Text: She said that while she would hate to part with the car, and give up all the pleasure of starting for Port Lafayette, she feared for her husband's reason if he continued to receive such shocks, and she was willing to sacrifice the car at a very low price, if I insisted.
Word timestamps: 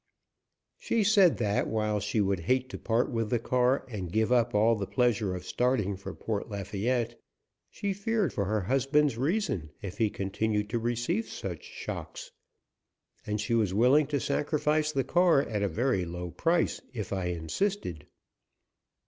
She 0.79 1.03
said 1.03 1.37
that 1.37 1.67
while 1.67 1.99
she 1.99 2.21
would 2.21 2.39
hate 2.39 2.69
to 2.69 2.79
part 2.79 3.11
with 3.11 3.29
the 3.29 3.37
car, 3.37 3.85
and 3.87 4.11
give 4.11 4.31
up 4.31 4.55
all 4.55 4.75
the 4.75 4.87
pleasure 4.87 5.35
of 5.35 5.45
starting 5.45 5.95
for 5.95 6.15
Port 6.15 6.49
Lafayette, 6.49 7.21
she 7.69 7.93
feared 7.93 8.33
for 8.33 8.45
her 8.45 8.61
husband's 8.61 9.15
reason 9.15 9.69
if 9.79 9.99
he 9.99 10.09
continued 10.09 10.71
to 10.71 10.79
receive 10.79 11.29
such 11.29 11.61
shocks, 11.65 12.31
and 13.27 13.39
she 13.39 13.53
was 13.53 13.75
willing 13.75 14.07
to 14.07 14.19
sacrifice 14.19 14.91
the 14.91 15.03
car 15.03 15.43
at 15.43 15.61
a 15.61 15.67
very 15.69 16.03
low 16.03 16.31
price, 16.31 16.81
if 16.91 17.13
I 17.13 17.25
insisted. 17.25 18.07